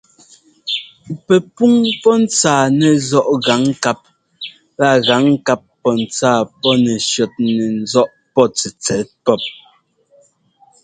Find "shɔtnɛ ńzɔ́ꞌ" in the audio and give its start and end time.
7.09-8.09